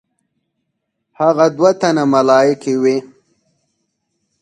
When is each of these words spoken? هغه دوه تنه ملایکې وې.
هغه 1.19 1.45
دوه 1.57 1.71
تنه 1.79 2.03
ملایکې 2.13 2.73
وې. 2.81 2.97